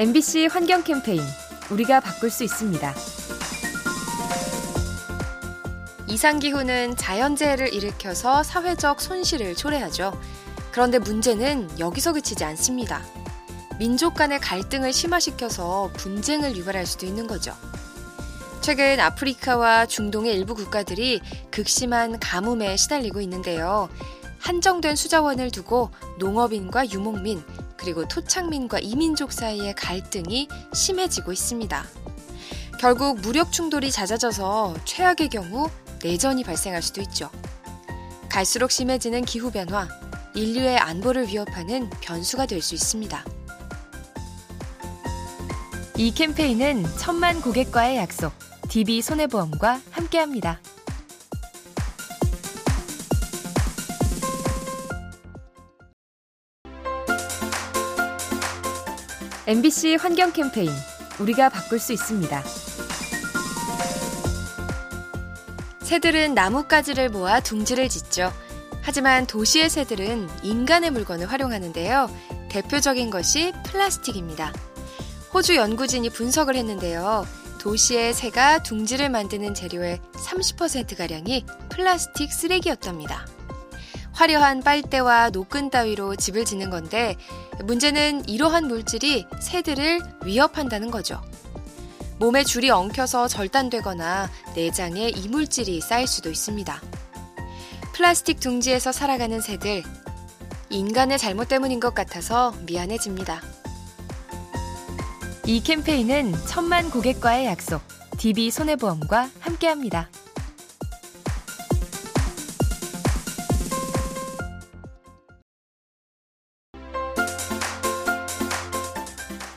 [0.00, 1.20] MBC 환경 캠페인
[1.70, 2.94] 우리가 바꿀 수 있습니다.
[6.06, 10.18] 이상기후는 자연재해를 일으켜서 사회적 손실을 초래하죠.
[10.72, 13.02] 그런데 문제는 여기서 그치지 않습니다.
[13.78, 17.54] 민족 간의 갈등을 심화시켜서 분쟁을 유발할 수도 있는 거죠.
[18.62, 21.20] 최근 아프리카와 중동의 일부 국가들이
[21.50, 23.90] 극심한 가뭄에 시달리고 있는데요.
[24.40, 27.42] 한정된 수자원을 두고 농업인과 유목민,
[27.76, 31.84] 그리고 토착민과 이민족 사이의 갈등이 심해지고 있습니다.
[32.78, 35.68] 결국 무력 충돌이 잦아져서 최악의 경우
[36.02, 37.30] 내전이 발생할 수도 있죠.
[38.30, 39.88] 갈수록 심해지는 기후변화,
[40.34, 43.24] 인류의 안보를 위협하는 변수가 될 수 있습니다.
[45.96, 48.32] 이 캠페인은 천만 고객과의 약속,
[48.70, 50.60] DB 손해보험과 함께합니다.
[59.50, 60.70] MBC 환경 캠페인
[61.18, 62.40] 우리가 바꿀 수 있습니다.
[65.80, 68.32] 새들은 나뭇가지를 모아 둥지를 짓죠.
[68.80, 72.08] 하지만 도시의 새들은 인간의 물건을 활용하는데요.
[72.48, 74.52] 대표적인 것이 플라스틱입니다.
[75.34, 77.26] 호주 연구진이 분석을 했는데요.
[77.58, 83.26] 도시의 새가 둥지를 만드는 재료의 30%가량이 플라스틱 쓰레기였답니다.
[84.20, 87.16] 화려한 빨대와 노끈 따위로 집을 짓는 건데
[87.64, 91.22] 문제는 이러한 물질이 새들을 위협한다는 거죠.
[92.18, 96.82] 몸에 줄이 엉켜서 절단되거나 내장에 이물질이 쌓일 수도 있습니다.
[97.94, 99.82] 플라스틱 둥지에서 살아가는 새들,
[100.68, 103.40] 인간의 잘못 때문인 것 같아서 미안해집니다.
[105.46, 107.80] 이 캠페인은 천만 고객과의 약속,
[108.18, 110.10] DB 손해보험과 함께합니다.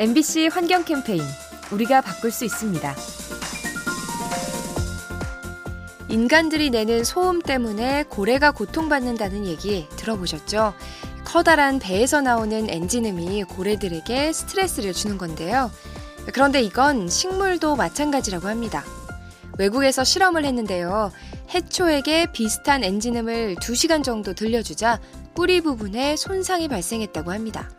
[0.04, 1.22] MBC 환경 캠페인
[1.72, 2.94] 우리가 바꿀 수 있습니다.
[6.10, 10.74] 인간들이 내는 소음 때문에 고래가 고통받는다는 얘기 들어보셨죠?
[11.24, 15.72] 커다란 배에서 나오는 엔진음이 고래들에게 스트레스를 주는 건데요.
[16.34, 18.84] 그런데 이건 식물도 마찬가지라고 합니다.
[19.58, 21.14] 외국에서 실험을 했는데요.
[21.52, 25.00] 해초에게 비슷한 엔진음을 2시간 정도 들려주자
[25.34, 27.70] 뿌리 부분에 손상이 발생했다고 합니다.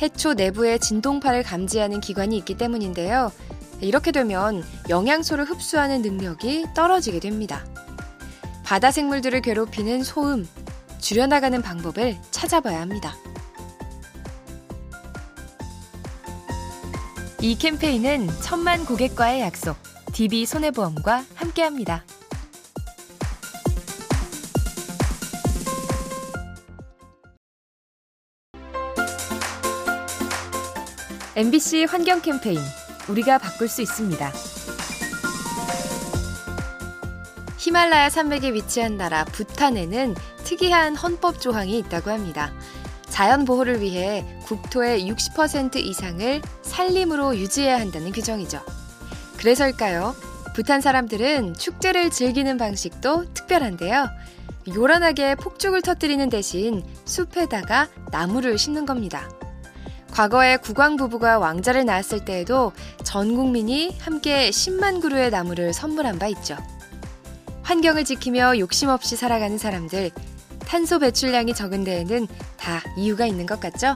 [0.00, 3.32] 해초 내부에 진동파를 감지하는 기관이 있기 때문인데요.
[3.80, 7.64] 이렇게 되면 영양소를 흡수하는 능력이 떨어지게 됩니다.
[8.64, 10.46] 바다 생물들을 괴롭히는 소음,
[10.98, 13.14] 줄여나가는 방법을 찾아봐야 합니다.
[17.40, 19.76] 이 캠페인은 천만 고객과의 약속,
[20.12, 22.04] DB 손해보험과 함께합니다.
[31.36, 32.58] MBC 환경 캠페인
[33.10, 34.32] 우리가 바꿀 수 있습니다.
[37.58, 40.14] 히말라야 산맥에 위치한 나라 부탄에는
[40.44, 42.54] 특이한 헌법 조항이 있다고 합니다.
[43.10, 48.62] 자연 보호를 위해 국토의 60% 이상을 산림으로 유지해야 한다는 규정이죠.
[49.36, 50.14] 그래서일까요?
[50.54, 54.08] 부탄 사람들은 축제를 즐기는 방식도 특별한데요.
[54.74, 59.28] 요란하게 폭죽을 터뜨리는 대신 숲에다가 나무를 심는 겁니다.
[60.16, 62.72] 과거에 국왕 부부가 왕자를 낳았을 때에도
[63.04, 66.56] 전 국민이 함께 10만 그루의 나무를 선물한 바 있죠.
[67.64, 70.10] 환경을 지키며 욕심 없이 살아가는 사람들,
[70.60, 73.94] 탄소 배출량이 적은 데에는 다 이유가 있는 것 같죠?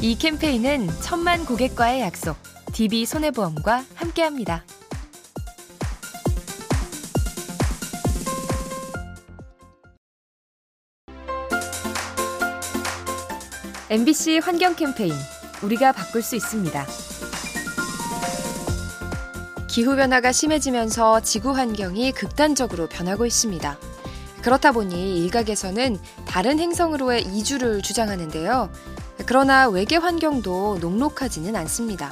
[0.00, 2.36] 이 캠페인은 천만 고객과의 약속,
[2.72, 4.64] DB 손해보험과 함께합니다.
[13.92, 15.12] MBC 환경 캠페인
[15.62, 16.86] 우리가 바꿀 수 있습니다.
[19.68, 23.76] 기후변화가 심해지면서 지구 환경이 극단적으로 변하고 있습니다.
[24.40, 28.70] 그렇다 보니 일각에서는 다른 행성으로의 이주를 주장하는데요.
[29.26, 32.10] 그러나 외계 환경도 녹록하지는 않습니다.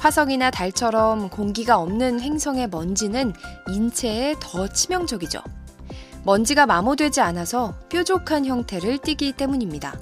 [0.00, 3.32] 화성이나 달처럼 공기가 없는 행성의 먼지는
[3.70, 5.40] 인체에 더 치명적이죠.
[6.24, 9.98] 먼지가 마모되지 않아서 뾰족한 형태를 띠기 때문입니다.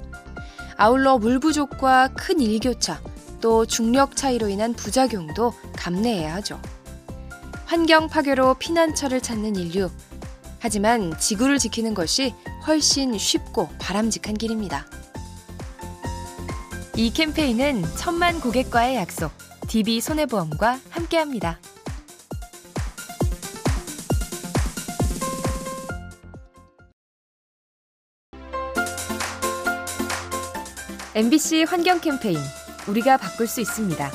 [0.81, 3.01] 아울러 물 부족과 큰 일교차,
[3.41, 6.57] 또 중력 차이로 인한 부작용도 감내해야 하죠.
[7.65, 9.89] 환경 파괴로 피난처를 찾는 인류.
[10.57, 12.33] 하지만 지구를 지키는 것이
[12.65, 14.85] 훨씬 쉽고 바람직한 길입니다.
[16.95, 19.33] 이 캠페인은 천만 고객과의 약속,
[19.67, 21.59] DB 손해보험과 함께합니다.
[31.19, 32.37] MBC 환경 캠페인
[32.87, 34.09] 우리가 바꿀 수 있습니다.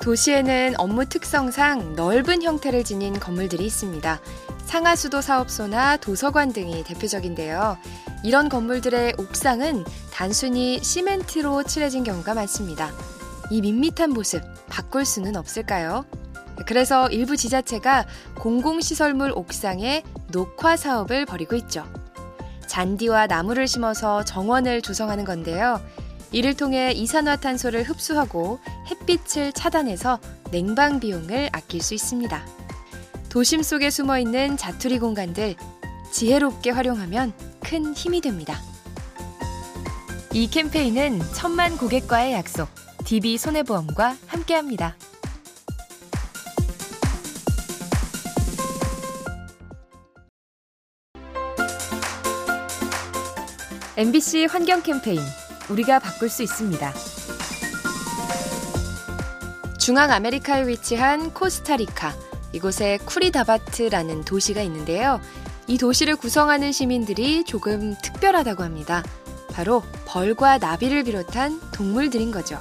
[0.00, 4.20] 도시에는 업무 특성상 넓은 형태를 지닌 건물들이 있습니다.
[4.64, 7.78] 상하수도 사업소나 도서관 등이 대표적인데요.
[8.22, 12.92] 이런 건물들의 옥상은 단순히 시멘트로 칠해진 경우가 많습니다.
[13.50, 16.04] 이 밋밋한 모습 바꿀 수는 없을까요?
[16.64, 18.06] 그래서 일부 지자체가
[18.36, 21.84] 공공시설물 옥상에 녹화 사업을 벌이고 있죠.
[22.68, 25.80] 잔디와 나무를 심어서 정원을 조성하는 건데요.
[26.30, 28.60] 이를 통해 이산화탄소를 흡수하고
[28.90, 30.20] 햇빛을 차단해서
[30.50, 32.40] 냉방 비용을 아낄 수 있습니다.
[33.28, 35.56] 도심 속에 숨어 있는 자투리 공간들
[36.12, 38.58] 지혜롭게 활용하면 큰 힘이 됩니다.
[40.32, 42.68] 이 캠페인은 천만 고객과의 약속,
[43.04, 44.96] DB 손해보험과 함께합니다.
[53.98, 55.20] MBC 환경 캠페인
[55.68, 56.94] 우리가 바꿀 수 있습니다.
[59.76, 62.14] 중앙 아메리카에 위치한 코스타리카.
[62.52, 65.20] 이곳에 쿠리다바트라는 도시가 있는데요.
[65.66, 69.02] 이 도시를 구성하는 시민들이 조금 특별하다고 합니다.
[69.52, 72.60] 바로 벌과 나비를 비롯한 동물들인 거죠.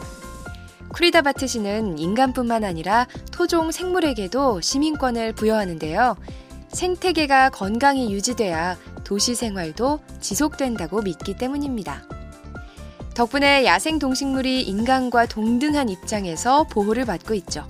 [0.89, 6.15] 쿠리다바트 시는 인간뿐만 아니라 토종 생물에게도 시민권을 부여하는데요.
[6.69, 8.75] 생태계가 건강히 유지돼야
[9.07, 12.03] 도시 생활도 지속된다고 믿기 때문입니다.
[13.13, 17.65] 덕분에 야생 동식물이 인간과 동등한 입장에서 보호를 받고 있죠.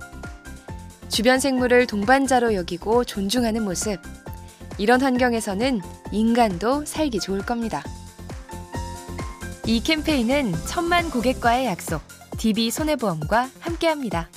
[1.08, 4.00] 주변 생물을 동반자로 여기고 존중하는 모습.
[4.78, 5.80] 이런 환경에서는
[6.10, 7.84] 인간도 살기 좋을 겁니다.
[9.64, 12.02] 이 캠페인은 천만 고객과의 약속,
[12.38, 14.28] DB 손해보험과 함께합니다.